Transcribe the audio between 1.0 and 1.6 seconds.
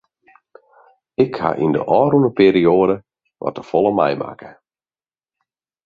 Ik ha